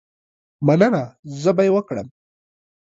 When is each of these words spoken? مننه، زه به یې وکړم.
مننه، 0.67 1.03
زه 1.41 1.51
به 1.55 1.63
یې 1.65 1.71
وکړم. 1.75 2.07